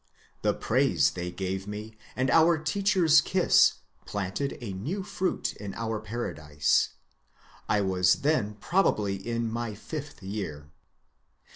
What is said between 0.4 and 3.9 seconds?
The praise they gave me, and our teacher's kiss,